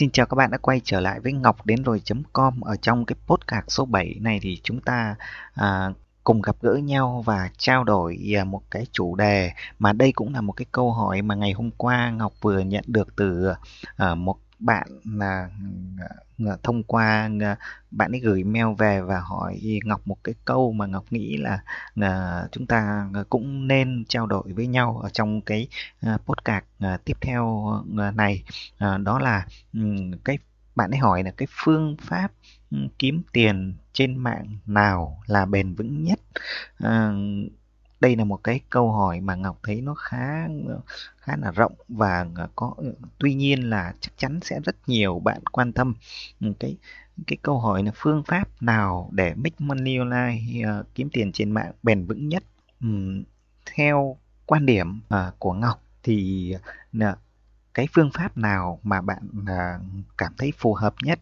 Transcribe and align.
Xin 0.00 0.10
chào 0.10 0.26
các 0.26 0.34
bạn 0.34 0.50
đã 0.50 0.58
quay 0.58 0.80
trở 0.84 1.00
lại 1.00 1.20
với 1.20 1.32
Ngọc 1.32 1.66
đến 1.66 1.82
rồi.com 1.82 2.60
ở 2.60 2.76
trong 2.76 3.04
cái 3.06 3.16
podcast 3.26 3.64
số 3.68 3.84
7 3.84 4.16
này 4.20 4.38
thì 4.42 4.60
chúng 4.62 4.80
ta 4.80 5.16
à, 5.54 5.90
cùng 6.24 6.42
gặp 6.42 6.56
gỡ 6.62 6.74
nhau 6.74 7.22
và 7.26 7.50
trao 7.58 7.84
đổi 7.84 8.34
à, 8.36 8.44
một 8.44 8.62
cái 8.70 8.86
chủ 8.92 9.16
đề 9.16 9.52
mà 9.78 9.92
đây 9.92 10.12
cũng 10.12 10.34
là 10.34 10.40
một 10.40 10.52
cái 10.52 10.66
câu 10.72 10.92
hỏi 10.92 11.22
mà 11.22 11.34
ngày 11.34 11.52
hôm 11.52 11.70
qua 11.76 12.10
Ngọc 12.10 12.32
vừa 12.40 12.58
nhận 12.58 12.84
được 12.86 13.16
từ 13.16 13.52
à, 13.96 14.14
một 14.14 14.36
bạn 14.60 14.86
là 15.04 15.48
thông 16.62 16.82
qua 16.82 17.28
bạn 17.90 18.12
ấy 18.12 18.20
gửi 18.20 18.44
mail 18.44 18.66
về 18.78 19.00
và 19.00 19.20
hỏi 19.20 19.60
Ngọc 19.84 20.00
một 20.04 20.16
cái 20.24 20.34
câu 20.44 20.72
mà 20.72 20.86
Ngọc 20.86 21.04
nghĩ 21.10 21.36
là 21.36 21.62
chúng 22.52 22.66
ta 22.66 23.08
cũng 23.28 23.68
nên 23.68 24.04
trao 24.08 24.26
đổi 24.26 24.52
với 24.52 24.66
nhau 24.66 24.98
ở 25.02 25.08
trong 25.08 25.40
cái 25.40 25.68
ờ, 26.02 26.18
podcast 26.26 26.64
ờ, 26.80 26.96
tiếp 27.04 27.16
theo 27.20 27.66
ờ, 27.96 28.10
này. 28.10 28.42
Đó 29.02 29.18
là 29.18 29.46
ừ, 29.72 29.80
cái, 30.24 30.38
bạn 30.76 30.90
ấy 30.90 30.98
hỏi 30.98 31.22
là 31.22 31.30
cái 31.30 31.48
phương 31.50 31.96
pháp 32.00 32.32
ừ, 32.70 32.78
kiếm 32.98 33.22
tiền 33.32 33.74
trên 33.92 34.16
mạng 34.16 34.56
nào 34.66 35.22
là 35.26 35.46
bền 35.46 35.74
vững 35.74 36.04
nhất? 36.04 36.20
Đây 38.00 38.16
là 38.16 38.24
một 38.24 38.44
cái 38.44 38.60
câu 38.70 38.92
hỏi 38.92 39.20
mà 39.20 39.34
ngọc 39.34 39.58
thấy 39.62 39.80
nó 39.80 39.94
khá 39.94 40.48
khá 41.16 41.36
là 41.36 41.50
rộng 41.50 41.74
và 41.88 42.26
ờ, 42.34 42.48
có 42.56 42.74
ờ, 42.76 42.92
tuy 43.18 43.34
nhiên 43.34 43.70
là 43.70 43.94
chắc 44.00 44.12
chắn 44.16 44.40
sẽ 44.42 44.60
rất 44.64 44.76
nhiều 44.86 45.18
bạn 45.18 45.40
quan 45.52 45.72
tâm. 45.72 45.94
Ừ, 46.40 46.52
cái 46.60 46.76
cái 47.26 47.36
câu 47.42 47.58
hỏi 47.58 47.82
là 47.82 47.92
phương 47.94 48.22
pháp 48.26 48.62
nào 48.62 49.08
để 49.12 49.34
make 49.34 49.56
money 49.58 49.96
online 49.96 50.40
uh, 50.80 50.86
kiếm 50.94 51.08
tiền 51.12 51.32
trên 51.32 51.50
mạng 51.50 51.72
bền 51.82 52.06
vững 52.06 52.28
nhất? 52.28 52.42
Um, 52.80 53.22
theo 53.76 54.16
quan 54.46 54.66
điểm 54.66 55.00
uh, 55.14 55.38
của 55.38 55.52
ngọc 55.52 55.82
thì 56.02 56.54
uh, 56.96 57.18
cái 57.74 57.88
phương 57.94 58.10
pháp 58.14 58.36
nào 58.38 58.80
mà 58.82 59.00
bạn 59.00 59.28
uh, 59.42 59.82
cảm 60.18 60.32
thấy 60.38 60.52
phù 60.58 60.74
hợp 60.74 60.94
nhất 61.02 61.20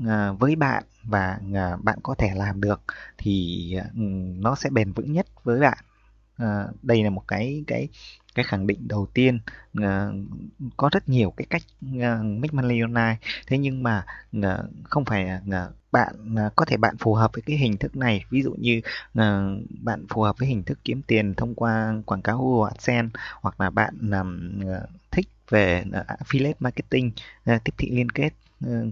uh, 0.00 0.38
với 0.38 0.56
bạn 0.56 0.84
và 1.02 1.40
uh, 1.50 1.84
bạn 1.84 1.98
có 2.02 2.14
thể 2.18 2.30
làm 2.34 2.60
được 2.60 2.80
thì 3.18 3.74
uh, 3.78 3.96
nó 4.40 4.54
sẽ 4.54 4.70
bền 4.70 4.92
vững 4.92 5.12
nhất 5.12 5.26
với 5.44 5.60
bạn? 5.60 5.78
À, 6.36 6.66
đây 6.82 7.04
là 7.04 7.10
một 7.10 7.22
cái 7.28 7.64
cái 7.66 7.88
cái 8.34 8.44
khẳng 8.44 8.66
định 8.66 8.88
đầu 8.88 9.06
tiên. 9.14 9.38
À, 9.74 10.08
có 10.76 10.88
rất 10.92 11.08
nhiều 11.08 11.30
cái 11.36 11.46
cách 11.50 11.62
à, 12.00 12.18
make 12.22 12.52
money 12.52 12.80
online 12.80 13.16
thế 13.46 13.58
nhưng 13.58 13.82
mà 13.82 14.04
à, 14.42 14.58
không 14.84 15.04
phải 15.04 15.28
à, 15.28 15.68
bạn 15.92 16.14
à, 16.36 16.50
có 16.56 16.64
thể 16.64 16.76
bạn 16.76 16.96
phù 16.98 17.14
hợp 17.14 17.30
với 17.32 17.42
cái 17.46 17.56
hình 17.56 17.76
thức 17.76 17.96
này. 17.96 18.24
Ví 18.30 18.42
dụ 18.42 18.54
như 18.58 18.80
à, 19.14 19.48
bạn 19.82 20.06
phù 20.08 20.22
hợp 20.22 20.38
với 20.38 20.48
hình 20.48 20.62
thức 20.64 20.78
kiếm 20.84 21.02
tiền 21.02 21.34
thông 21.34 21.54
qua 21.54 21.94
quảng 22.06 22.22
cáo 22.22 22.38
Google 22.38 22.70
AdSense 22.74 23.18
hoặc 23.40 23.60
là 23.60 23.70
bạn 23.70 24.10
à, 24.12 24.22
thích 25.10 25.28
về 25.48 25.84
à, 25.92 26.16
affiliate 26.24 26.54
marketing 26.60 27.10
à, 27.44 27.60
tiếp 27.64 27.72
thị 27.78 27.90
liên 27.90 28.08
kết 28.10 28.30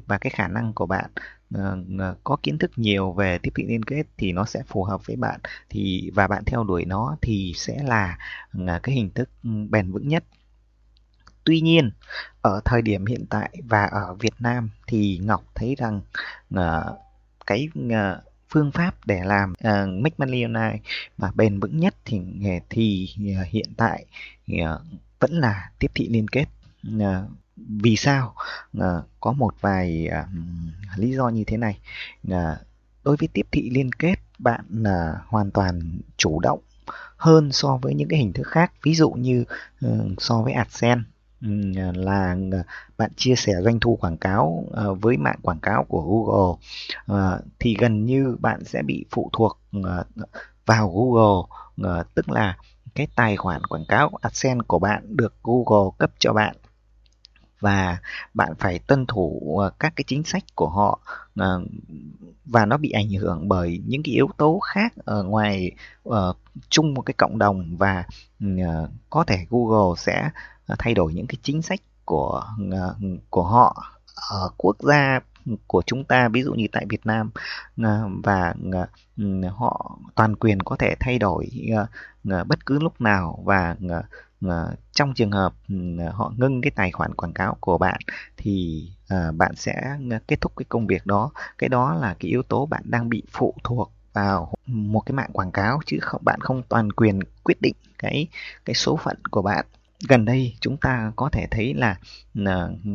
và 0.06 0.18
cái 0.18 0.30
khả 0.30 0.48
năng 0.48 0.72
của 0.72 0.86
bạn 0.86 1.10
uh, 1.54 2.16
có 2.24 2.36
kiến 2.42 2.58
thức 2.58 2.70
nhiều 2.76 3.12
về 3.12 3.38
tiếp 3.38 3.50
thị 3.54 3.64
liên 3.66 3.82
kết 3.82 4.02
thì 4.16 4.32
nó 4.32 4.44
sẽ 4.44 4.62
phù 4.66 4.84
hợp 4.84 5.06
với 5.06 5.16
bạn. 5.16 5.40
Thì 5.68 6.10
và 6.14 6.26
bạn 6.26 6.44
theo 6.44 6.64
đuổi 6.64 6.84
nó 6.84 7.16
thì 7.22 7.52
sẽ 7.56 7.82
là 7.82 8.18
uh, 8.58 8.82
cái 8.82 8.94
hình 8.94 9.10
thức 9.10 9.28
ừ, 9.44 9.50
bền 9.70 9.92
vững 9.92 10.08
nhất. 10.08 10.24
Tuy 11.44 11.60
nhiên 11.60 11.90
ở 12.42 12.60
thời 12.64 12.82
điểm 12.82 13.06
hiện 13.06 13.26
tại 13.30 13.50
và 13.64 13.84
ở 13.84 14.14
Việt 14.14 14.34
Nam 14.38 14.70
thì 14.86 15.20
Ngọc 15.22 15.44
thấy 15.54 15.74
rằng 15.78 16.00
uh, 16.54 16.98
cái 17.46 17.68
uh, 17.78 18.24
phương 18.48 18.72
pháp 18.72 19.06
để 19.06 19.20
làm 19.24 19.52
uh, 19.52 20.02
make 20.02 20.14
money 20.18 20.42
online 20.42 20.78
mà 21.18 21.30
bền 21.34 21.60
vững 21.60 21.80
nhất 21.80 21.94
thì 22.04 22.20
thì 22.70 23.08
uh, 23.40 23.46
hiện 23.46 23.74
tại 23.76 24.04
uh, 24.52 24.80
vẫn 25.20 25.32
là 25.32 25.70
tiếp 25.78 25.90
thị 25.94 26.08
liên 26.08 26.28
kết 26.28 26.46
uh, 26.96 27.30
vì 27.56 27.96
sao? 27.96 28.34
À, 28.80 29.02
có 29.20 29.32
một 29.32 29.54
vài 29.60 30.08
à, 30.08 30.28
lý 30.96 31.12
do 31.12 31.28
như 31.28 31.44
thế 31.46 31.56
này. 31.56 31.78
À, 32.30 32.56
đối 33.04 33.16
với 33.16 33.28
tiếp 33.32 33.46
thị 33.52 33.70
liên 33.70 33.92
kết 33.92 34.14
bạn 34.38 34.64
là 34.70 35.20
hoàn 35.26 35.50
toàn 35.50 35.98
chủ 36.16 36.40
động 36.40 36.60
hơn 37.16 37.52
so 37.52 37.76
với 37.82 37.94
những 37.94 38.08
cái 38.08 38.18
hình 38.18 38.32
thức 38.32 38.46
khác. 38.46 38.72
Ví 38.82 38.94
dụ 38.94 39.10
như 39.10 39.44
uh, 39.86 39.90
so 40.18 40.42
với 40.42 40.52
AdSense 40.52 41.04
ừ, 41.42 41.48
là 41.94 42.36
bạn 42.98 43.10
chia 43.16 43.34
sẻ 43.36 43.52
doanh 43.62 43.80
thu 43.80 43.96
quảng 43.96 44.16
cáo 44.16 44.64
với 45.00 45.16
mạng 45.16 45.38
quảng 45.42 45.60
cáo 45.60 45.84
của 45.84 46.02
Google 46.02 46.56
thì 47.58 47.76
gần 47.78 48.06
như 48.06 48.36
bạn 48.40 48.64
sẽ 48.64 48.82
bị 48.82 49.04
phụ 49.10 49.30
thuộc 49.32 49.60
vào 50.66 50.92
Google 50.94 52.04
tức 52.14 52.30
là 52.30 52.56
cái 52.94 53.06
tài 53.16 53.36
khoản 53.36 53.64
quảng 53.64 53.84
cáo 53.88 54.10
AdSense 54.22 54.64
của 54.66 54.78
bạn 54.78 55.16
được 55.16 55.34
Google 55.42 55.90
cấp 55.98 56.10
cho 56.18 56.32
bạn 56.32 56.56
và 57.60 57.98
bạn 58.34 58.52
phải 58.58 58.78
tuân 58.78 59.06
thủ 59.06 59.56
ờ, 59.58 59.70
các 59.78 59.92
cái 59.96 60.04
chính 60.06 60.24
sách 60.24 60.42
của 60.54 60.68
họ 60.68 61.00
ờ, 61.36 61.64
và 62.44 62.66
nó 62.66 62.76
bị 62.76 62.90
ảnh 62.90 63.10
hưởng 63.10 63.48
bởi 63.48 63.82
những 63.86 64.02
cái 64.02 64.14
yếu 64.14 64.28
tố 64.36 64.58
khác 64.58 64.92
ở 65.04 65.22
ngoài 65.22 65.72
ở 66.04 66.34
chung 66.68 66.94
một 66.94 67.02
cái 67.02 67.14
cộng 67.14 67.38
đồng 67.38 67.76
và 67.76 68.04
ừ, 68.40 68.46
có 69.10 69.24
thể 69.24 69.46
Google 69.50 69.94
sẽ 69.98 70.30
thay 70.78 70.94
đổi 70.94 71.14
những 71.14 71.26
cái 71.26 71.36
chính 71.42 71.62
sách 71.62 71.80
của 72.04 72.44
của 73.30 73.42
họ 73.42 73.94
ở 74.30 74.50
quốc 74.56 74.76
gia 74.80 75.20
của 75.66 75.82
chúng 75.86 76.04
ta, 76.04 76.28
ví 76.28 76.42
dụ 76.42 76.54
như 76.54 76.66
tại 76.72 76.86
Việt 76.88 77.06
Nam 77.06 77.30
và 78.24 78.54
ừ, 79.16 79.24
họ 79.56 79.98
toàn 80.14 80.36
quyền 80.36 80.60
có 80.60 80.76
thể 80.76 80.94
thay 81.00 81.18
đổi 81.18 81.50
bất 82.24 82.66
cứ 82.66 82.78
lúc 82.78 83.00
nào 83.00 83.42
và 83.44 83.76
Ờ, 84.48 84.74
trong 84.92 85.14
trường 85.14 85.30
hợp 85.30 85.54
ừ, 85.68 85.74
họ 86.12 86.32
ngưng 86.36 86.60
cái 86.60 86.70
tài 86.70 86.90
khoản 86.90 87.14
quảng 87.14 87.32
cáo 87.32 87.56
của 87.60 87.78
bạn 87.78 88.00
thì 88.36 88.82
ờ, 89.08 89.32
bạn 89.32 89.54
sẽ 89.56 89.96
kết 90.28 90.40
thúc 90.40 90.52
cái 90.56 90.64
công 90.68 90.86
việc 90.86 91.06
đó. 91.06 91.30
Cái 91.58 91.68
đó 91.68 91.94
là 91.94 92.14
cái 92.20 92.30
yếu 92.30 92.42
tố 92.42 92.66
bạn 92.66 92.82
đang 92.84 93.08
bị 93.08 93.22
phụ 93.32 93.54
thuộc 93.64 93.92
vào 94.12 94.54
một 94.66 95.00
cái 95.00 95.12
mạng 95.14 95.30
quảng 95.32 95.52
cáo 95.52 95.80
chứ 95.86 95.98
không, 96.00 96.22
bạn 96.24 96.40
không 96.40 96.62
toàn 96.68 96.92
quyền 96.92 97.20
quyết 97.44 97.62
định 97.62 97.74
cái 97.98 98.26
cái 98.64 98.74
số 98.74 98.96
phận 98.96 99.16
của 99.30 99.42
bạn. 99.42 99.66
Gần 100.08 100.24
đây 100.24 100.56
chúng 100.60 100.76
ta 100.76 101.12
có 101.16 101.28
thể 101.32 101.46
thấy 101.50 101.74
là 101.74 101.96
ờ, 102.44 102.72
ừ, 102.84 102.90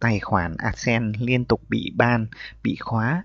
tài 0.00 0.20
khoản 0.20 0.56
AdSense 0.58 1.18
liên 1.20 1.44
tục 1.44 1.60
bị 1.68 1.92
ban, 1.96 2.26
bị 2.62 2.76
khóa 2.80 3.24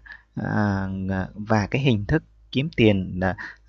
và 1.36 1.68
cái 1.72 1.82
hình 1.82 2.06
thức 2.06 2.24
kiếm 2.56 2.70
tiền 2.76 3.20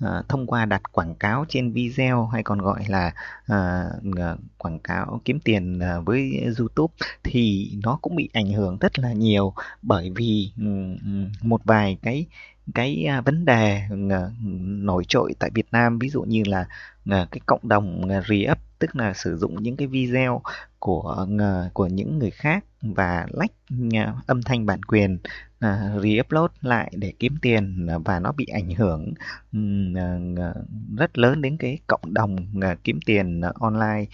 uh, 0.05 0.29
thông 0.29 0.47
qua 0.47 0.65
đặt 0.65 0.83
quảng 0.93 1.15
cáo 1.15 1.45
trên 1.49 1.73
video 1.73 2.27
hay 2.27 2.43
còn 2.43 2.59
gọi 2.59 2.85
là 2.89 3.13
uh, 3.53 4.39
quảng 4.59 4.79
cáo 4.79 5.21
kiếm 5.25 5.41
tiền 5.41 5.79
uh, 5.79 6.07
với 6.07 6.45
YouTube 6.59 6.95
thì 7.23 7.71
nó 7.83 7.99
cũng 8.03 8.17
bị 8.17 8.29
ảnh 8.33 8.53
hưởng 8.53 8.79
rất 8.79 8.99
là 8.99 9.13
nhiều 9.13 9.53
bởi 9.83 10.13
vì 10.17 10.53
um, 10.57 10.97
một 11.43 11.61
vài 11.65 11.99
cái 12.03 12.27
cái 12.75 13.05
à, 13.05 13.21
vấn 13.21 13.45
đề 13.45 13.83
nổi 14.61 15.05
trội 15.09 15.35
tại 15.39 15.51
Việt 15.55 15.67
Nam. 15.73 15.99
Ví 15.99 16.09
dụ 16.09 16.23
như 16.23 16.43
là 16.47 16.67
cái 17.07 17.41
cộng 17.47 17.69
đồng 17.69 18.09
re-up 18.09 18.57
tức 18.79 18.97
là 18.97 19.13
sử 19.15 19.37
dụng 19.37 19.63
những 19.63 19.77
cái 19.77 19.89
video 19.89 20.43
của 20.79 21.27
của 21.73 21.87
những 21.87 22.19
người 22.19 22.31
khác 22.31 22.65
và 22.83 23.27
lách 23.31 23.53
âm 24.27 24.43
thanh 24.43 24.67
bản 24.67 24.83
quyền 24.83 25.19
uh, 25.65 26.03
re-upload 26.03 26.49
lại 26.61 26.93
để 26.97 27.13
kiếm 27.19 27.37
tiền 27.43 27.87
ờ, 27.87 27.99
và 27.99 28.21
nó 28.21 28.33
bị 28.33 28.47
ảnh 28.47 28.71
hưởng 28.75 29.15
ờ, 30.37 30.55
rất 30.97 31.19
lớn 31.19 31.43
đến 31.43 31.57
cái 31.57 31.79
cộng 31.87 32.15
đồng 32.15 32.37
kiếm 32.85 33.01
tiền 33.07 33.41
online 33.41 34.05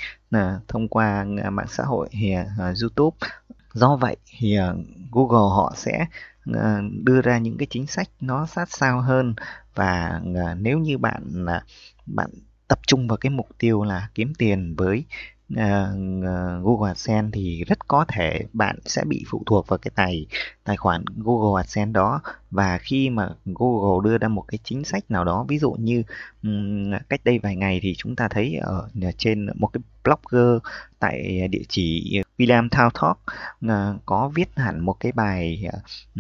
thông 0.69 0.89
qua 0.89 1.25
mạng 1.53 1.67
xã 1.69 1.85
hội 1.85 2.09
thì 2.11 2.35
YouTube. 2.83 3.17
Do 3.73 3.97
vậy 3.97 4.17
thì 4.39 4.59
Google 5.11 5.57
họ 5.57 5.75
sẽ 5.77 6.07
đưa 7.05 7.21
ra 7.23 7.39
những 7.39 7.59
cái 7.59 7.67
chính 7.71 7.87
sách 7.87 8.09
nó 8.21 8.47
sát 8.47 8.69
sao 8.71 9.01
hơn. 9.01 9.35
Và 9.75 10.21
nếu 10.57 10.79
như 10.79 10.99
bạn 10.99 11.47
bạn 12.07 12.31
tập 12.69 12.79
trung 12.87 13.09
vào 13.09 13.17
cái 13.17 13.31
mục 13.31 13.49
tiêu 13.59 13.85
là 13.85 14.09
kiếm 14.15 14.33
tiền 14.39 14.75
với 14.77 15.05
uh, 15.53 16.65
Google 16.65 16.91
AdSense 16.91 17.31
thì 17.33 17.65
rất 17.65 17.89
có 17.89 18.05
thể 18.09 18.45
bạn 18.53 18.79
sẽ 18.85 19.05
bị 19.05 19.25
phụ 19.29 19.43
thuộc 19.47 19.69
vào 19.69 19.79
cái 19.79 19.93
tài 19.95 20.27
tài 20.65 20.77
khoản 20.77 21.05
Google 21.17 21.63
AdSense 21.63 21.93
đó. 21.93 22.21
Và 22.51 22.79
khi 22.79 23.11
mà 23.11 23.29
Google 23.45 24.11
đưa 24.11 24.19
ra 24.19 24.29
một 24.29 24.45
cái 24.49 24.59
chính 24.65 24.85
sách 24.85 25.11
nào 25.11 25.25
đó 25.25 25.45
ví 25.49 25.59
dụ 25.59 25.73
như 25.73 26.03
um, 26.43 26.93
cách 27.09 27.21
đây 27.25 27.39
vài 27.39 27.57
ngày 27.57 27.81
thì 27.83 27.95
chúng 27.99 28.17
ta 28.17 28.29
thấy 28.29 28.57
ở 28.57 28.89
ờ, 29.03 29.13
trên 29.19 29.47
một 29.55 29.71
cái 29.73 29.81
blogger 30.05 30.63
tại 30.99 31.49
địa 31.49 31.63
chỉ 31.69 32.21
William 32.39 32.69
Thao 32.71 32.91
Talk 32.91 33.19
uh, 33.67 34.03
có 34.07 34.29
viết 34.35 34.49
hẳn 34.57 34.81
một 34.81 35.01
cái 35.01 35.13
bài 35.13 35.69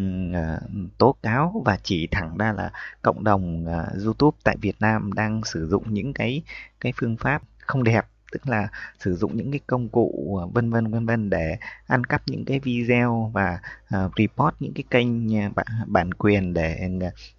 uh, 0.00 0.60
tố 0.98 1.14
cáo 1.22 1.62
và 1.64 1.78
chỉ 1.82 2.06
thẳng 2.06 2.36
ra 2.38 2.52
là 2.52 2.70
cộng 3.02 3.24
đồng 3.24 3.64
uh, 3.66 4.04
YouTube 4.04 4.36
tại 4.44 4.56
Việt 4.60 4.76
Nam 4.80 5.12
đang 5.12 5.44
sử 5.44 5.66
dụng 5.66 5.94
những 5.94 6.12
cái 6.12 6.42
cái 6.80 6.92
phương 6.96 7.16
pháp 7.16 7.42
không 7.58 7.84
đẹp 7.84 8.06
tức 8.32 8.48
là 8.48 8.68
sử 8.98 9.14
dụng 9.14 9.36
những 9.36 9.50
cái 9.50 9.60
công 9.66 9.88
cụ 9.88 10.36
ờ, 10.40 10.46
vân 10.46 10.70
vân 10.70 10.86
vân 10.86 11.06
vân 11.06 11.30
để 11.30 11.56
ăn 11.86 12.04
cắp 12.04 12.22
những 12.26 12.44
cái 12.44 12.60
video 12.60 13.30
và 13.34 13.58
uh, 13.94 14.12
report 14.16 14.54
những 14.60 14.72
cái 14.74 14.84
kênh 14.90 15.28
ờ, 15.42 15.48
bản 15.54 15.66
bản 15.86 16.14
quyền 16.14 16.54
để 16.54 16.88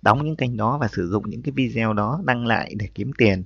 đóng 0.02 0.26
những 0.26 0.36
kênh 0.36 0.58
đó 0.58 0.78
và 0.78 0.88
sử 0.88 1.08
dụng 1.08 1.30
những 1.30 1.42
cái 1.42 1.52
video 1.52 1.94
đó 1.94 2.22
đăng 2.26 2.46
lại 2.46 2.74
để 2.76 2.88
kiếm 2.96 3.12
tiền. 3.18 3.44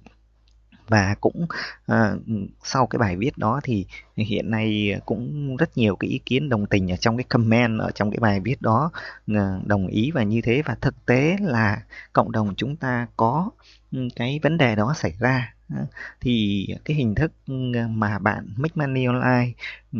Và 0.89 1.15
cũng 1.21 1.45
uh, 1.91 2.21
sau 2.63 2.87
cái 2.87 2.99
bài 2.99 3.15
viết 3.17 3.37
đó 3.37 3.59
thì 3.63 3.85
hiện 4.15 4.51
nay 4.51 4.95
cũng 5.05 5.55
rất 5.57 5.77
nhiều 5.77 5.95
cái 5.95 6.09
ý 6.09 6.19
kiến 6.25 6.49
đồng 6.49 6.65
tình 6.65 6.91
ở 6.91 6.95
trong 6.95 7.17
cái 7.17 7.23
comment 7.23 7.79
ở 7.79 7.91
trong 7.91 8.11
cái 8.11 8.19
bài 8.19 8.39
viết 8.39 8.61
đó 8.61 8.91
uh, 9.31 9.37
đồng 9.65 9.87
ý 9.87 10.11
và 10.11 10.23
như 10.23 10.41
thế. 10.41 10.61
Và 10.65 10.75
thực 10.81 11.05
tế 11.05 11.37
là 11.41 11.81
cộng 12.13 12.31
đồng 12.31 12.55
chúng 12.57 12.75
ta 12.75 13.07
có 13.17 13.49
ừ, 13.91 14.07
cái 14.15 14.39
vấn 14.43 14.57
đề 14.57 14.75
đó 14.75 14.93
xảy 14.97 15.13
ra. 15.19 15.53
Ờ, 15.69 15.85
thì 16.21 16.67
cái 16.85 16.97
hình 16.97 17.15
thức 17.15 17.31
ờ, 17.75 17.87
mà 17.89 18.19
bạn 18.19 18.47
make 18.57 18.73
money 18.75 19.05
online 19.05 19.51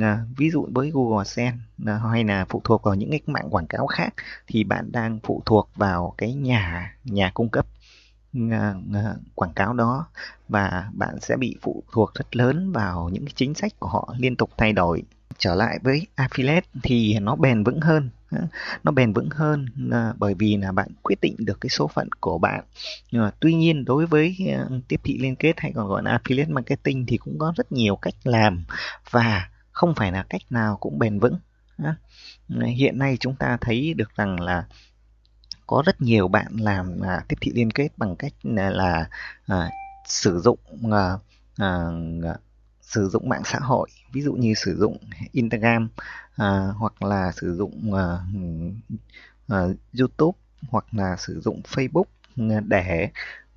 ờ, 0.01 0.17
ví 0.37 0.49
dụ 0.49 0.67
với 0.71 0.91
Google 0.93 1.17
Ads 1.17 1.39
hay 2.11 2.23
là 2.23 2.45
phụ 2.49 2.61
thuộc 2.63 2.83
vào 2.83 2.95
những 2.95 3.09
cái 3.11 3.21
mạng 3.27 3.47
quảng 3.49 3.67
cáo 3.67 3.87
khác 3.87 4.13
thì 4.47 4.63
bạn 4.63 4.91
đang 4.91 5.19
phụ 5.23 5.41
thuộc 5.45 5.69
vào 5.75 6.13
cái 6.17 6.33
nhà 6.33 6.95
nhà 7.03 7.31
cung 7.33 7.49
cấp 7.49 7.65
quảng 9.35 9.53
cáo 9.55 9.73
đó 9.73 10.07
và 10.49 10.89
bạn 10.93 11.19
sẽ 11.21 11.37
bị 11.37 11.57
phụ 11.61 11.83
thuộc 11.91 12.13
rất 12.13 12.35
lớn 12.35 12.71
vào 12.71 13.09
những 13.13 13.25
cái 13.25 13.33
chính 13.35 13.53
sách 13.53 13.79
của 13.79 13.87
họ 13.87 14.13
liên 14.17 14.35
tục 14.35 14.49
thay 14.57 14.73
đổi. 14.73 15.03
Trở 15.37 15.55
lại 15.55 15.79
với 15.83 16.07
affiliate 16.15 16.61
thì 16.83 17.19
nó 17.19 17.35
bền 17.35 17.63
vững 17.63 17.81
hơn. 17.81 18.09
Ờ, 18.31 18.47
nó 18.83 18.91
bền 18.91 19.13
vững 19.13 19.29
hơn 19.29 19.65
à, 19.91 20.13
bởi 20.17 20.33
vì 20.33 20.57
là 20.57 20.71
bạn 20.71 20.87
quyết 21.03 21.21
định 21.21 21.35
được 21.39 21.61
cái 21.61 21.69
số 21.69 21.87
phận 21.87 22.09
của 22.19 22.37
bạn. 22.37 22.63
Nhưng 23.11 23.21
mà 23.21 23.31
tuy 23.39 23.53
nhiên 23.53 23.85
đối 23.85 24.05
với 24.05 24.35
ờ, 24.57 24.69
tiếp 24.87 24.99
thị 25.03 25.17
liên 25.17 25.35
kết 25.35 25.53
hay 25.57 25.71
còn 25.75 25.87
gọi 25.87 26.03
là 26.03 26.17
affiliate 26.17 26.53
marketing 26.53 27.05
thì 27.05 27.17
cũng 27.17 27.39
có 27.39 27.53
rất 27.55 27.71
nhiều 27.71 27.95
cách 27.95 28.15
làm 28.23 28.63
và 29.11 29.49
không 29.71 29.93
phải 29.95 30.11
là 30.11 30.25
cách 30.29 30.41
nào 30.49 30.77
cũng 30.79 30.99
bền 30.99 31.19
vững 31.19 31.37
hiện 32.65 32.99
nay 32.99 33.17
chúng 33.19 33.35
ta 33.35 33.57
thấy 33.61 33.93
được 33.93 34.15
rằng 34.15 34.39
là 34.39 34.65
có 35.67 35.83
rất 35.85 36.01
nhiều 36.01 36.27
bạn 36.27 36.47
làm 36.59 36.99
à, 37.01 37.23
tiếp 37.27 37.35
thị 37.41 37.51
liên 37.55 37.71
kết 37.71 37.89
bằng 37.97 38.15
cách 38.15 38.33
là, 38.43 38.69
là 38.69 39.09
à, 39.47 39.71
sử 40.05 40.39
dụng 40.39 40.59
à, 40.91 41.17
à, 41.57 41.85
sử 42.87 43.09
dụng 43.09 43.29
mạng 43.29 43.41
xã 43.45 43.59
hội 43.59 43.89
ví 44.11 44.21
dụ 44.21 44.33
như 44.33 44.53
sử 44.53 44.77
dụng 44.77 44.97
Instagram 45.31 45.89
à, 46.35 46.67
hoặc 46.77 47.03
là 47.03 47.31
sử 47.31 47.55
dụng 47.55 47.93
à, 47.93 48.17
ừ, 48.33 48.39
à, 49.47 49.59
YouTube 49.99 50.37
hoặc 50.69 50.85
là 50.91 51.15
sử 51.15 51.41
dụng 51.41 51.61
Facebook 51.63 52.03
à, 52.37 52.59
để 52.67 53.09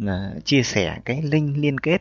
à, 0.07 0.31
chia 0.45 0.63
sẻ 0.63 1.01
cái 1.05 1.23
link 1.23 1.57
liên 1.57 1.79
kết 1.79 2.01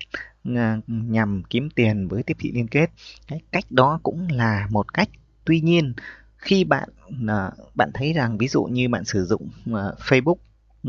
à, 0.55 0.77
nhằm 0.87 1.43
kiếm 1.49 1.69
tiền 1.69 2.07
với 2.07 2.23
tiếp 2.23 2.37
thị 2.39 2.51
liên 2.51 2.67
kết. 2.67 2.89
Cái 3.27 3.41
cách 3.51 3.65
đó 3.69 3.99
cũng 4.03 4.27
là 4.31 4.67
một 4.69 4.93
cách. 4.93 5.09
Tuy 5.45 5.61
nhiên 5.61 5.93
khi 6.37 6.63
bạn 6.63 6.89
à, 7.27 7.51
bạn 7.75 7.91
thấy 7.93 8.13
rằng 8.13 8.37
ví 8.37 8.47
dụ 8.47 8.63
như 8.63 8.89
bạn 8.89 9.05
sử 9.05 9.25
dụng 9.25 9.49
à, 9.65 9.83
Facebook 9.99 10.37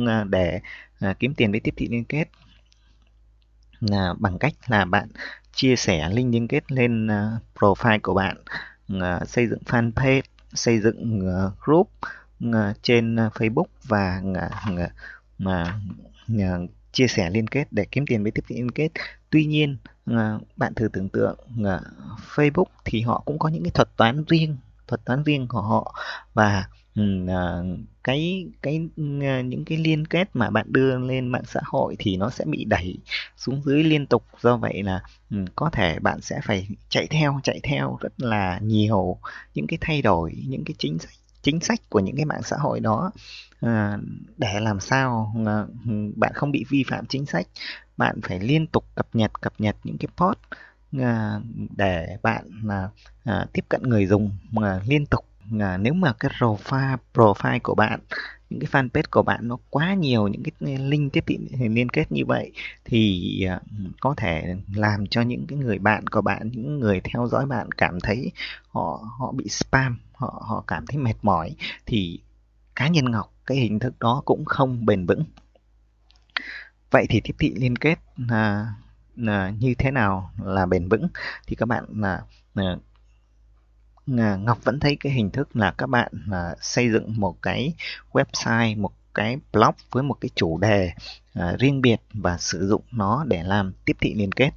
à, 0.06 0.24
để 0.24 0.60
à, 1.00 1.14
kiếm 1.18 1.34
tiền 1.34 1.50
với 1.50 1.60
tiếp 1.60 1.74
thị 1.76 1.88
liên 1.90 2.04
kết 2.04 2.24
là 3.80 4.14
bằng 4.18 4.38
cách 4.38 4.54
là 4.66 4.84
bạn 4.84 5.08
chia 5.52 5.76
sẻ, 5.76 6.08
link 6.12 6.32
liên 6.32 6.48
kết 6.48 6.72
lên 6.72 7.06
ờ, 7.06 7.38
profile 7.54 7.98
của 8.02 8.14
bạn 8.14 8.36
ờ, 9.00 9.24
xây 9.26 9.46
dựng 9.46 9.62
fanpage, 9.66 10.22
xây 10.54 10.80
dựng 10.80 11.20
ờ, 11.26 11.52
group 11.64 11.90
trên 12.82 13.16
Facebook 13.16 13.64
và 13.84 14.22
mà 15.38 15.80
chia 16.92 17.06
sẻ 17.06 17.30
liên 17.30 17.46
kết 17.46 17.64
để 17.70 17.86
kiếm 17.92 18.06
tiền 18.06 18.22
với 18.22 18.32
tiếp 18.32 18.42
thị 18.48 18.56
liên 18.56 18.70
kết. 18.70 18.88
Tuy 19.30 19.44
nhiên 19.44 19.76
bạn 20.56 20.74
thử 20.74 20.88
tưởng 20.88 21.08
tượng 21.08 21.38
Facebook 22.34 22.64
thì 22.84 23.00
họ 23.00 23.22
cũng 23.24 23.38
có 23.38 23.48
những 23.48 23.62
cái 23.62 23.70
thuật 23.70 23.96
toán 23.96 24.24
riêng, 24.28 24.56
thuật 24.86 25.04
toán 25.04 25.22
riêng 25.22 25.48
của 25.48 25.60
họ 25.60 25.94
và 26.34 26.68
Ừ, 26.94 27.26
à, 27.28 27.62
cái 28.04 28.46
cái 28.62 28.80
uh, 28.84 29.44
những 29.44 29.64
cái 29.66 29.78
liên 29.78 30.06
kết 30.06 30.28
mà 30.34 30.50
bạn 30.50 30.66
đưa 30.72 30.98
lên 30.98 31.28
mạng 31.28 31.44
xã 31.46 31.60
hội 31.64 31.96
thì 31.98 32.16
nó 32.16 32.30
sẽ 32.30 32.44
bị 32.44 32.64
đẩy 32.64 32.98
xuống 33.36 33.62
dưới 33.64 33.84
liên 33.84 34.06
tục. 34.06 34.24
Do 34.40 34.56
vậy 34.56 34.82
là 34.82 35.02
um, 35.30 35.44
có 35.56 35.70
thể 35.70 35.98
bạn 35.98 36.20
sẽ 36.20 36.40
phải 36.44 36.68
chạy 36.88 37.06
theo 37.06 37.40
chạy 37.42 37.60
theo 37.62 37.98
rất 38.00 38.12
là 38.16 38.58
nhiều 38.62 39.16
những 39.54 39.66
cái 39.66 39.78
thay 39.80 40.02
đổi 40.02 40.32
những 40.48 40.64
cái 40.64 40.74
chính 40.78 40.98
sách 40.98 41.10
chính 41.42 41.60
sách 41.60 41.80
của 41.88 42.00
những 42.00 42.16
cái 42.16 42.24
mạng 42.24 42.42
xã 42.44 42.56
hội 42.56 42.80
đó 42.80 43.10
uh, 43.66 44.00
để 44.38 44.60
làm 44.60 44.80
sao 44.80 45.34
uh, 45.42 45.70
bạn 46.16 46.32
không 46.34 46.52
bị 46.52 46.64
vi 46.68 46.84
phạm 46.88 47.06
chính 47.06 47.26
sách. 47.26 47.46
Bạn 47.96 48.20
phải 48.22 48.40
liên 48.40 48.66
tục 48.66 48.84
cập 48.94 49.08
nhật 49.12 49.40
cập 49.40 49.52
nhật 49.58 49.76
những 49.84 49.98
cái 49.98 50.08
post 50.16 50.38
À, 50.98 51.40
để 51.76 52.16
bạn 52.22 52.44
à, 53.24 53.46
tiếp 53.52 53.64
cận 53.68 53.82
người 53.82 54.06
dùng 54.06 54.30
mà 54.50 54.80
liên 54.86 55.06
tục 55.06 55.24
Ờ, 55.60 55.76
nếu 55.76 55.94
mà 55.94 56.12
cái 56.20 56.30
profile 56.38 56.96
profile 57.14 57.58
của 57.62 57.74
bạn 57.74 58.00
những 58.50 58.60
cái 58.60 58.68
fanpage 58.70 59.08
của 59.10 59.22
bạn 59.22 59.48
nó 59.48 59.56
quá 59.70 59.94
nhiều 59.94 60.28
những 60.28 60.42
cái 60.42 60.78
link 60.78 61.12
tiếp 61.12 61.24
thị 61.26 61.38
liên 61.68 61.88
kết 61.88 62.12
như 62.12 62.26
vậy 62.26 62.52
thì 62.84 63.44
ờ, 63.44 63.60
có 64.00 64.14
thể 64.16 64.56
làm 64.74 65.06
cho 65.06 65.22
những 65.22 65.46
cái 65.46 65.58
người 65.58 65.78
bạn 65.78 66.06
của 66.06 66.20
bạn 66.20 66.50
những 66.52 66.80
người 66.80 67.00
theo 67.04 67.26
dõi 67.26 67.46
bạn 67.46 67.72
cảm 67.72 68.00
thấy 68.00 68.32
họ 68.68 69.04
họ 69.18 69.32
bị 69.32 69.48
spam 69.48 69.98
họ 70.12 70.42
họ 70.48 70.64
cảm 70.66 70.86
thấy 70.86 70.98
mệt 70.98 71.14
mỏi 71.22 71.54
thì 71.86 72.20
cá 72.76 72.88
nhân 72.88 73.10
ngọc 73.10 73.32
cái 73.46 73.58
hình 73.58 73.78
thức 73.78 73.94
đó 74.00 74.22
cũng 74.24 74.44
không 74.44 74.86
bền 74.86 75.06
vững. 75.06 75.24
Vậy 76.90 77.06
thì 77.08 77.20
tiếp 77.24 77.34
thị 77.38 77.54
liên 77.56 77.76
kết 77.76 77.98
à, 78.28 78.66
à, 79.26 79.52
như 79.58 79.74
thế 79.78 79.90
nào 79.90 80.30
là 80.44 80.66
bền 80.66 80.88
vững? 80.88 81.08
Thì 81.46 81.56
các 81.56 81.66
bạn 81.66 81.84
là 81.88 82.22
à, 82.54 82.64
à 82.64 82.76
Ngọc 84.16 84.64
vẫn 84.64 84.80
thấy 84.80 84.96
cái 85.00 85.12
hình 85.12 85.30
thức 85.30 85.56
là 85.56 85.74
các 85.78 85.86
bạn 85.86 86.12
là 86.26 86.56
xây 86.60 86.90
dựng 86.90 87.20
một 87.20 87.42
cái 87.42 87.74
website 88.12 88.80
một 88.80 88.92
cái 89.14 89.36
blog 89.52 89.74
với 89.90 90.02
một 90.02 90.16
cái 90.20 90.30
chủ 90.34 90.58
đề 90.58 90.92
à, 91.34 91.56
riêng 91.58 91.80
biệt 91.80 92.00
và 92.12 92.38
sử 92.38 92.68
dụng 92.68 92.82
nó 92.92 93.24
để 93.28 93.42
làm 93.42 93.72
tiếp 93.84 93.96
thị 94.00 94.14
liên 94.14 94.32
kết. 94.32 94.50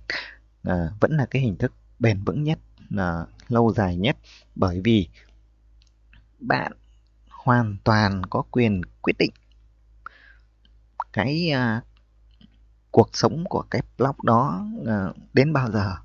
À, 0.63 0.89
vẫn 0.99 1.17
là 1.17 1.25
cái 1.25 1.41
hình 1.41 1.57
thức 1.57 1.73
bền 1.99 2.23
vững 2.23 2.43
nhất 2.43 2.59
à, 2.97 3.25
lâu 3.47 3.73
dài 3.73 3.95
nhất 3.95 4.17
bởi 4.55 4.81
vì 4.83 5.07
bạn 6.39 6.71
hoàn 7.29 7.75
toàn 7.83 8.21
có 8.29 8.43
quyền 8.51 8.81
quyết 9.01 9.17
định 9.19 9.31
cái 11.13 11.51
à, 11.51 11.81
cuộc 12.91 13.09
sống 13.13 13.43
của 13.49 13.63
cái 13.69 13.81
blog 13.97 14.15
đó 14.23 14.65
à, 14.87 15.07
đến 15.33 15.53
bao 15.53 15.71
giờ. 15.71 15.95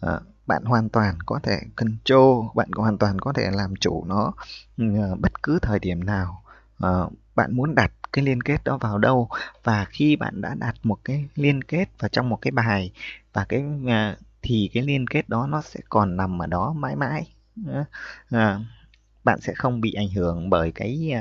À, 0.00 0.20
bạn 0.46 0.64
hoàn 0.64 0.88
toàn 0.88 1.18
có 1.26 1.40
thể 1.42 1.60
control 1.76 2.46
bạn 2.54 2.68
hoàn 2.76 2.98
toàn 2.98 3.18
có 3.20 3.32
thể 3.32 3.50
làm 3.50 3.76
chủ 3.76 4.04
nó 4.04 4.32
ừ, 4.78 4.84
ờ, 5.00 5.14
bất 5.14 5.42
cứ 5.42 5.58
thời 5.62 5.78
điểm 5.78 6.04
nào. 6.04 6.42
Ờ, 6.78 7.08
bạn 7.34 7.56
muốn 7.56 7.74
đặt 7.74 7.92
cái 8.12 8.24
liên 8.24 8.40
kết 8.42 8.64
đó 8.64 8.78
vào 8.80 8.98
đâu? 8.98 9.28
Và 9.64 9.84
khi 9.84 10.16
bạn 10.16 10.40
đã 10.40 10.54
đặt 10.54 10.74
một 10.82 10.98
cái 11.04 11.28
liên 11.34 11.62
kết 11.64 11.88
vào 11.98 12.08
trong 12.08 12.28
một 12.28 12.38
cái 12.42 12.50
bài 12.50 12.92
và 13.32 13.44
cái 13.44 13.64
ờ, 13.88 14.16
thì 14.42 14.70
cái 14.74 14.82
liên 14.82 15.06
kết 15.06 15.28
đó 15.28 15.46
nó 15.46 15.62
sẽ 15.62 15.80
còn 15.88 16.16
nằm 16.16 16.42
ở 16.42 16.46
đó 16.46 16.72
mãi 16.72 16.96
mãi. 16.96 17.32
Bạn 19.24 19.40
sẽ 19.40 19.52
không 19.56 19.80
bị 19.80 19.92
ảnh 19.92 20.08
hưởng 20.08 20.50
bởi 20.50 20.72
cái 20.72 21.12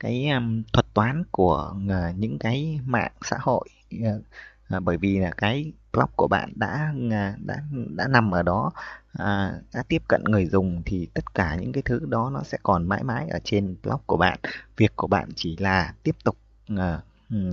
cái 0.00 0.28
thuật 0.72 0.86
toán 0.94 1.24
của 1.30 1.74
những 2.16 2.38
cái 2.38 2.80
mạng 2.86 3.12
xã 3.22 3.36
hội 3.40 3.68
à, 4.68 4.80
bởi 4.80 4.96
vì 4.96 5.18
là 5.18 5.30
cái 5.36 5.72
blog 5.94 6.10
của 6.16 6.28
bạn 6.28 6.52
đã 6.56 6.92
à, 7.10 7.36
đã 7.38 7.62
đã 7.96 8.08
nằm 8.08 8.30
ở 8.34 8.42
đó 8.42 8.70
à, 9.12 9.52
đã 9.74 9.82
tiếp 9.88 10.02
cận 10.08 10.24
người 10.24 10.46
dùng 10.46 10.82
thì 10.86 11.08
tất 11.14 11.34
cả 11.34 11.56
những 11.56 11.72
cái 11.72 11.82
thứ 11.82 12.06
đó 12.08 12.30
nó 12.32 12.42
sẽ 12.42 12.58
còn 12.62 12.88
mãi 12.88 13.04
mãi 13.04 13.28
ở 13.28 13.38
trên 13.44 13.76
blog 13.82 14.00
của 14.06 14.16
bạn. 14.16 14.38
Việc 14.76 14.96
của 14.96 15.06
bạn 15.06 15.28
chỉ 15.36 15.56
là 15.56 15.94
tiếp 16.02 16.16
tục 16.24 16.36
à, 16.76 17.00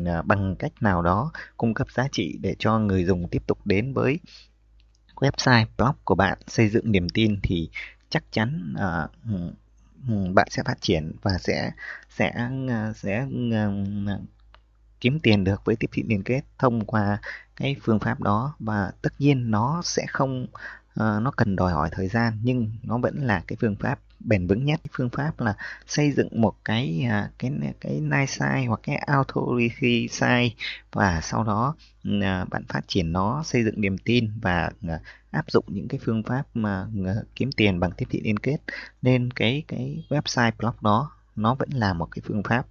à, 0.05 0.21
bằng 0.21 0.55
cách 0.55 0.71
nào 0.81 1.01
đó 1.01 1.31
cung 1.57 1.73
cấp 1.73 1.87
giá 1.91 2.07
trị 2.11 2.37
để 2.41 2.55
cho 2.59 2.79
người 2.79 3.05
dùng 3.05 3.27
tiếp 3.27 3.43
tục 3.47 3.59
đến 3.65 3.93
với 3.93 4.19
website 5.15 5.65
blog 5.77 5.95
của 6.03 6.15
bạn 6.15 6.37
xây 6.47 6.69
dựng 6.69 6.91
niềm 6.91 7.09
tin 7.09 7.39
thì 7.43 7.69
chắc 8.09 8.23
chắn 8.31 8.73
à, 8.77 9.07
bạn 10.33 10.47
sẽ 10.49 10.63
phát 10.65 10.81
triển 10.81 11.11
và 11.21 11.37
sẽ 11.39 11.71
sẽ, 12.09 12.31
à, 12.69 12.93
sẽ 12.95 13.27
kiếm 15.01 15.19
tiền 15.19 15.43
được 15.43 15.65
với 15.65 15.75
tiếp 15.75 15.89
thị 15.91 16.03
liên 16.07 16.23
kết 16.23 16.41
thông 16.57 16.85
qua 16.85 17.17
cái 17.55 17.75
phương 17.81 17.99
pháp 17.99 18.21
đó 18.21 18.55
và 18.59 18.91
tất 19.01 19.13
nhiên 19.19 19.51
nó 19.51 19.81
sẽ 19.83 20.05
không 20.09 20.43
uh, 20.43 21.21
nó 21.21 21.31
cần 21.37 21.55
đòi 21.55 21.71
hỏi 21.71 21.89
thời 21.91 22.07
gian 22.07 22.37
nhưng 22.43 22.71
nó 22.83 22.97
vẫn 22.97 23.15
là 23.17 23.43
cái 23.47 23.57
phương 23.61 23.75
pháp 23.75 23.99
bền 24.19 24.47
vững 24.47 24.65
nhất. 24.65 24.81
Phương 24.91 25.09
pháp 25.09 25.39
là 25.39 25.55
xây 25.87 26.11
dựng 26.11 26.41
một 26.41 26.53
cái 26.65 27.07
uh, 27.07 27.31
cái 27.39 27.51
cái 27.79 27.99
nice 27.99 28.25
site 28.25 28.65
hoặc 28.67 28.79
cái 28.83 28.95
authority 28.95 30.07
site 30.07 30.49
và 30.91 31.21
sau 31.21 31.43
đó 31.43 31.75
uh, 32.07 32.49
bạn 32.49 32.63
phát 32.69 32.87
triển 32.87 33.11
nó 33.11 33.43
xây 33.43 33.63
dựng 33.63 33.81
niềm 33.81 33.97
tin 33.97 34.31
và 34.41 34.71
uh, 34.85 35.01
áp 35.31 35.51
dụng 35.51 35.65
những 35.67 35.87
cái 35.87 35.99
phương 36.03 36.23
pháp 36.23 36.43
mà 36.53 36.87
kiếm 37.35 37.51
tiền 37.51 37.79
bằng 37.79 37.91
tiếp 37.97 38.05
thị 38.09 38.21
liên 38.23 38.37
kết 38.37 38.57
nên 39.01 39.31
cái 39.31 39.63
cái 39.67 40.05
website 40.09 40.51
blog 40.57 40.75
đó. 40.81 41.11
Nó 41.35 41.55
vẫn 41.55 41.69
là 41.69 41.93
một 41.93 42.05
cái 42.11 42.21
phương 42.25 42.43
pháp 42.43 42.65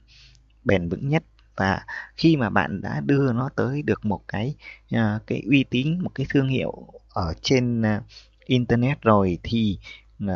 bền 0.64 0.88
vững 0.88 1.08
nhất 1.08 1.22
và 1.56 1.80
khi 2.16 2.36
mà 2.36 2.50
bạn 2.50 2.80
đã 2.80 3.00
đưa 3.00 3.32
nó 3.32 3.48
tới 3.56 3.82
được 3.82 4.04
một 4.04 4.20
cái 4.28 4.54
uh, 4.94 5.26
cái 5.26 5.42
uy 5.50 5.64
tín 5.64 5.98
một 6.02 6.10
cái 6.14 6.26
thương 6.30 6.48
hiệu 6.48 6.86
ở 7.14 7.34
trên 7.42 7.80
uh, 7.80 8.02
internet 8.46 9.02
rồi 9.02 9.38
thì 9.42 9.78
uh, 10.24 10.30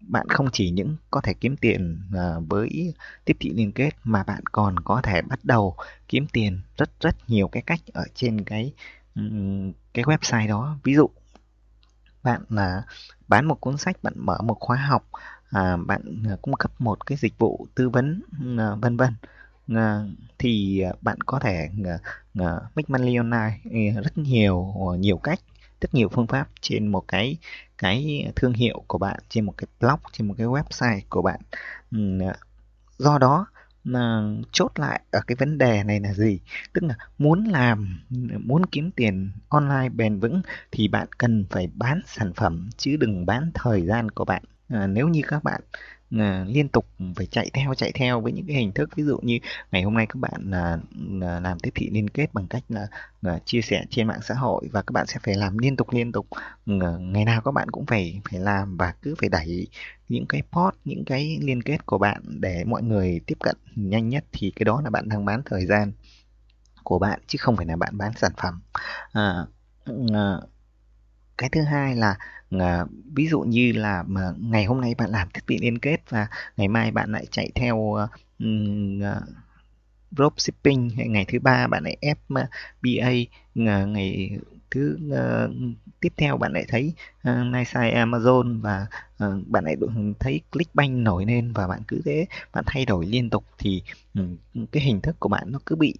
bạn 0.00 0.28
không 0.28 0.48
chỉ 0.52 0.70
những 0.70 0.96
có 1.10 1.20
thể 1.20 1.34
kiếm 1.34 1.56
tiền 1.56 2.02
uh, 2.08 2.44
với 2.48 2.94
tiếp 3.24 3.36
thị 3.40 3.50
liên 3.50 3.72
kết 3.72 3.90
mà 4.04 4.24
bạn 4.24 4.42
còn 4.52 4.80
có 4.80 5.00
thể 5.02 5.22
bắt 5.22 5.44
đầu 5.44 5.76
kiếm 6.08 6.26
tiền 6.32 6.60
rất 6.76 6.90
rất 7.00 7.16
nhiều 7.28 7.48
cái 7.48 7.62
cách 7.66 7.80
ở 7.92 8.04
trên 8.14 8.44
cái 8.44 8.72
cái 9.94 10.04
website 10.04 10.48
đó. 10.48 10.78
Ví 10.84 10.94
dụ 10.94 11.10
bạn 12.22 12.42
là 12.48 12.82
bán 13.28 13.46
một 13.46 13.60
cuốn 13.60 13.76
sách 13.76 14.02
bạn 14.02 14.14
mở 14.16 14.38
một 14.42 14.56
khóa 14.60 14.76
học 14.76 15.08
à, 15.50 15.76
bạn 15.76 16.22
cung 16.42 16.54
cấp 16.54 16.80
một 16.80 17.06
cái 17.06 17.18
dịch 17.20 17.38
vụ 17.38 17.66
tư 17.74 17.88
vấn 17.88 18.20
vân 18.80 18.96
vân. 18.96 19.14
Ờ, 19.68 20.06
thì 20.38 20.80
ờ, 20.80 20.92
bạn 21.02 21.18
có 21.26 21.38
thể 21.38 21.68
ờ, 22.38 22.60
make 22.74 22.86
money 22.88 23.16
online 23.16 23.58
rất 24.04 24.18
nhiều 24.18 24.74
nhiều 24.98 25.16
cách 25.16 25.40
rất 25.80 25.94
nhiều 25.94 26.08
phương 26.08 26.26
pháp 26.26 26.48
trên 26.60 26.86
một 26.86 27.04
cái 27.08 27.36
cái 27.78 28.32
thương 28.36 28.52
hiệu 28.52 28.84
của 28.86 28.98
bạn 28.98 29.18
trên 29.28 29.44
một 29.44 29.54
cái 29.56 29.66
blog 29.80 30.00
trên 30.12 30.28
một 30.28 30.34
cái 30.38 30.46
website 30.46 31.00
của 31.08 31.22
bạn. 31.22 31.40
Ừ, 31.90 31.98
do 32.98 33.18
đó 33.18 33.46
chốt 34.52 34.72
lại 34.76 35.00
ở 35.12 35.20
cái 35.26 35.36
vấn 35.36 35.58
đề 35.58 35.82
này 35.84 36.00
là 36.00 36.12
gì? 36.14 36.40
Tức 36.72 36.84
là 36.84 36.94
muốn 37.18 37.44
làm 37.44 38.00
muốn 38.44 38.66
kiếm 38.66 38.90
tiền 38.96 39.30
online 39.48 39.88
bền 39.88 40.20
vững 40.20 40.42
thì 40.72 40.88
bạn 40.88 41.06
cần 41.18 41.44
phải 41.50 41.68
bán 41.74 42.00
sản 42.06 42.32
phẩm 42.36 42.70
chứ 42.76 42.96
đừng 42.96 43.26
bán 43.26 43.50
thời 43.54 43.82
gian 43.86 44.10
của 44.10 44.24
bạn. 44.24 44.42
À, 44.68 44.86
nếu 44.86 45.08
như 45.08 45.20
các 45.28 45.44
bạn 45.44 45.60
à, 46.18 46.44
liên 46.48 46.68
tục 46.68 46.86
phải 47.16 47.26
chạy 47.26 47.50
theo 47.54 47.74
chạy 47.74 47.92
theo 47.94 48.20
với 48.20 48.32
những 48.32 48.46
cái 48.46 48.56
hình 48.56 48.72
thức. 48.72 48.90
Ví 48.96 49.02
dụ 49.04 49.18
như 49.22 49.38
ngày 49.72 49.82
hôm 49.82 49.94
nay 49.94 50.06
các 50.06 50.16
bạn 50.16 50.50
là, 50.50 50.78
là 51.10 51.40
làm 51.40 51.58
tiếp 51.58 51.70
thị 51.74 51.90
liên 51.92 52.10
kết 52.10 52.34
bằng 52.34 52.46
cách 52.46 52.62
là, 52.68 52.86
là 53.22 53.38
chia 53.44 53.60
sẻ 53.60 53.84
trên 53.90 54.06
mạng 54.06 54.20
xã 54.22 54.34
hội 54.34 54.68
và 54.72 54.82
các 54.82 54.92
bạn 54.92 55.06
sẽ 55.06 55.18
phải 55.22 55.34
làm 55.34 55.58
liên 55.58 55.76
tục 55.76 55.92
liên 55.92 56.12
tục. 56.12 56.26
Ngày 57.00 57.24
nào 57.24 57.40
các 57.40 57.50
bạn 57.54 57.70
cũng 57.70 57.86
phải 57.86 58.20
phải 58.30 58.40
làm 58.40 58.76
và 58.76 58.94
cứ 59.02 59.14
phải 59.18 59.28
đẩy 59.28 59.66
những 60.08 60.26
cái 60.26 60.42
post 60.52 60.74
những 60.84 61.04
cái 61.04 61.38
liên 61.40 61.62
kết 61.62 61.86
của 61.86 61.98
bạn 61.98 62.22
để 62.40 62.64
mọi 62.64 62.82
người 62.82 63.20
tiếp 63.26 63.36
cận 63.40 63.56
nhanh 63.76 64.08
nhất. 64.08 64.24
Thì 64.32 64.52
cái 64.56 64.64
đó 64.64 64.80
là 64.84 64.90
bạn 64.90 65.08
đang 65.08 65.24
bán 65.24 65.42
thời 65.44 65.66
gian 65.66 65.92
của 66.82 66.98
bạn 66.98 67.20
chứ 67.26 67.36
không 67.40 67.56
phải 67.56 67.66
là 67.66 67.76
bạn 67.76 67.98
bán 67.98 68.12
sản 68.16 68.32
phẩm. 68.36 68.60
À, 69.12 69.46
à, 70.12 70.36
cái 71.48 71.50
thứ 71.50 71.62
hai 71.62 71.96
là 71.96 72.16
à, 72.50 72.84
ví 73.14 73.28
dụ 73.28 73.40
như 73.40 73.72
là 73.72 74.02
mà 74.06 74.32
ngày 74.40 74.64
hôm 74.64 74.80
nay 74.80 74.94
bạn 74.98 75.10
làm 75.10 75.28
thiết 75.34 75.40
bị 75.46 75.58
liên 75.58 75.78
kết 75.78 76.10
và 76.10 76.26
ngày 76.56 76.68
mai 76.68 76.90
bạn 76.90 77.12
lại 77.12 77.26
chạy 77.30 77.50
theo 77.54 77.76
uh, 77.76 78.10
uh, 78.44 79.22
dropshipping 80.10 80.90
hay 80.90 81.08
ngày 81.08 81.24
thứ 81.28 81.38
ba 81.38 81.66
bạn 81.66 81.82
lại 81.84 81.96
FBA 82.00 83.26
ngày 83.54 84.38
thứ 84.72 84.98
uh, 85.08 85.54
tiếp 86.00 86.12
theo 86.16 86.36
bạn 86.36 86.52
lại 86.52 86.64
thấy 86.68 86.92
ờ, 87.22 87.40
uh, 87.40 87.46
Nike 87.46 88.04
Amazon 88.04 88.60
và 88.60 88.86
uh, 89.24 89.46
bạn 89.46 89.64
lại 89.64 89.76
thấy 90.20 90.40
Clickbank 90.52 90.92
nổi 90.92 91.24
lên 91.24 91.52
và 91.52 91.68
bạn 91.68 91.80
cứ 91.88 92.02
thế 92.04 92.26
bạn 92.52 92.64
thay 92.66 92.84
đổi 92.84 93.06
liên 93.06 93.30
tục 93.30 93.44
thì 93.58 93.82
um, 94.14 94.36
cái 94.72 94.82
hình 94.82 95.00
thức 95.00 95.16
của 95.20 95.28
bạn 95.28 95.52
nó 95.52 95.58
cứ 95.66 95.76
bị 95.76 95.94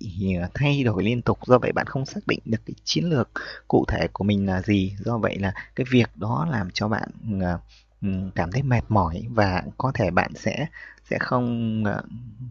uh, 0.44 0.50
thay 0.54 0.82
đổi 0.82 1.04
liên 1.04 1.22
tục. 1.22 1.38
Do 1.46 1.58
vậy 1.58 1.72
bạn 1.72 1.86
không 1.86 2.06
xác 2.06 2.26
định 2.26 2.40
được 2.44 2.60
cái 2.66 2.74
chiến 2.84 3.04
lược 3.04 3.30
cụ 3.68 3.84
thể 3.88 4.08
của 4.12 4.24
mình 4.24 4.46
là 4.46 4.62
gì. 4.62 4.96
Do 4.98 5.18
vậy 5.18 5.38
là 5.38 5.52
cái 5.76 5.86
việc 5.90 6.08
đó 6.16 6.46
làm 6.50 6.70
cho 6.70 6.88
bạn 6.88 7.08
uh, 7.36 7.60
cảm 8.34 8.52
thấy 8.52 8.62
mệt 8.62 8.84
mỏi 8.88 9.22
và 9.30 9.62
có 9.78 9.92
thể 9.94 10.10
bạn 10.10 10.32
sẽ 10.34 10.66
sẽ 11.12 11.18
không 11.18 11.82
ờ, 11.84 12.02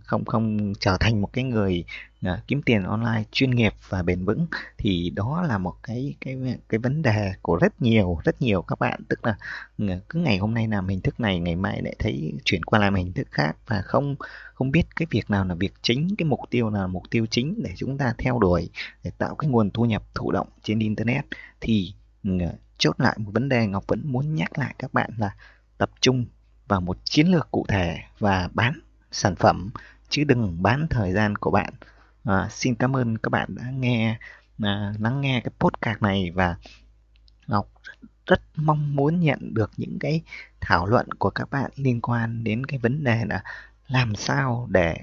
không 0.04 0.26
không 0.26 0.74
trở 0.80 0.98
thành 1.00 1.22
một 1.22 1.30
cái 1.34 1.44
người 1.44 1.84
ờ, 2.22 2.40
kiếm 2.48 2.62
tiền 2.62 2.84
online 2.84 3.24
chuyên 3.32 3.52
nghiệp 3.52 3.74
và 3.90 4.04
bền 4.04 4.26
vững. 4.26 4.46
Thì 4.78 5.10
đó 5.10 5.42
là 5.48 5.58
một 5.58 5.74
cái 5.84 6.16
cái 6.22 6.38
cái 6.70 6.80
vấn 6.80 7.02
đề 7.02 7.34
của 7.42 7.56
rất 7.56 7.82
nhiều 7.82 8.20
rất 8.24 8.42
nhiều 8.42 8.62
các 8.62 8.80
bạn. 8.80 9.02
Tức 9.10 9.26
là 9.26 9.36
ờ, 9.78 10.00
cứ 10.10 10.20
ngày 10.20 10.38
hôm 10.38 10.54
nay 10.54 10.68
làm 10.68 10.88
hình 10.88 11.02
thức 11.02 11.20
này, 11.20 11.40
ngày 11.40 11.56
mai 11.56 11.82
lại 11.82 11.96
thấy 12.00 12.34
chuyển 12.46 12.64
qua 12.64 12.80
làm 12.80 12.96
hình 12.96 13.14
thức 13.14 13.28
khác 13.32 13.58
và 13.68 13.82
không 13.82 14.16
không 14.54 14.72
biết 14.72 14.84
cái 14.96 15.08
việc 15.10 15.30
nào 15.30 15.46
là 15.46 15.56
việc 15.56 15.74
chính, 15.82 16.16
cái 16.18 16.26
mục 16.26 16.40
tiêu 16.50 16.70
nào 16.70 16.82
là 16.82 16.88
mục 16.88 17.04
tiêu 17.12 17.26
chính 17.32 17.64
để 17.64 17.72
chúng 17.78 17.98
ta 17.98 18.14
theo 18.18 18.40
đuổi, 18.40 18.70
để 19.04 19.12
tạo 19.18 19.36
cái 19.36 19.50
nguồn 19.50 19.72
thu 19.72 19.86
nhập 19.86 20.04
thụ 20.14 20.32
động 20.32 20.48
trên 20.64 20.80
internet. 20.80 21.26
Thì 21.62 21.94
chốt 22.78 23.00
lại 23.00 23.16
một 23.18 23.32
vấn 23.34 23.50
đề 23.50 23.68
ngọc 23.68 23.84
vẫn 23.88 24.02
muốn 24.04 24.36
nhắc 24.36 24.60
lại 24.60 24.76
các 24.80 24.94
bạn 24.94 25.10
là 25.18 25.36
tập 25.78 25.90
trung 26.02 26.26
vào 26.72 26.82
một 26.82 26.98
chiến 27.04 27.28
lược 27.28 27.52
cụ 27.52 27.66
thể 27.68 28.00
và 28.20 28.50
bán 28.54 28.80
sản 29.12 29.36
phẩm 29.36 29.70
chứ 30.10 30.24
đừng 30.24 30.64
bán 30.64 30.88
thời 30.90 31.14
gian 31.14 31.36
của 31.36 31.52
bạn. 31.52 31.74
À, 32.24 32.48
xin 32.50 32.76
cảm 32.76 32.96
ơn 32.96 33.18
các 33.18 33.30
bạn 33.30 33.56
đã 33.56 33.64
nghe 33.70 34.18
à, 34.60 34.94
lắng 35.00 35.22
nghe 35.22 35.42
cái 35.44 35.52
podcast 35.60 36.02
này 36.02 36.32
và 36.34 36.56
ngọc 37.48 37.72
rất 38.26 38.42
mong 38.56 38.96
muốn 38.96 39.20
nhận 39.20 39.54
được 39.54 39.72
những 39.78 40.00
cái 40.00 40.22
thảo 40.62 40.88
luận 40.88 41.08
của 41.20 41.30
các 41.30 41.50
bạn 41.50 41.72
liên 41.76 42.02
quan 42.02 42.44
đến 42.44 42.66
cái 42.66 42.80
vấn 42.80 43.04
đề 43.04 43.26
là 43.26 43.44
làm 43.88 44.16
sao 44.16 44.68
để 44.70 44.96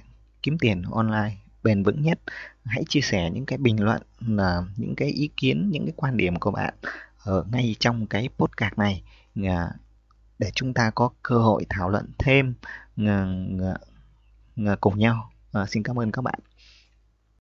kiếm 0.43 0.59
tiền 0.59 0.83
online 0.93 1.37
bền 1.63 1.83
vững 1.83 2.03
nhất. 2.03 2.21
Hãy 2.65 2.85
chia 2.89 3.01
sẻ 3.01 3.31
những 3.31 3.47
cái 3.47 3.59
bình 3.59 3.85
luận 3.85 4.03
là 4.21 4.63
những 4.77 4.95
cái 4.97 5.09
ý 5.09 5.31
kiến 5.37 5.71
những 5.71 5.85
cái 5.85 5.95
quan 5.97 6.17
điểm 6.17 6.37
của 6.37 6.51
bạn 6.51 6.75
ở 7.19 7.45
ngay 7.53 7.77
trong 7.81 8.07
cái 8.07 8.29
podcast 8.39 8.79
này. 8.79 9.03
À, 9.45 9.71
để 10.39 10.51
chúng 10.55 10.75
ta 10.75 10.91
có 10.95 11.11
cơ 11.23 11.39
hội 11.39 11.67
thảo 11.69 11.89
luận 11.89 12.07
thêm 12.19 12.55
cùng 14.81 14.99
nhau. 14.99 15.31
À, 15.53 15.67
xin 15.67 15.83
cảm 15.83 15.99
ơn 15.99 16.13
các 16.13 16.23
bạn. 16.23 16.39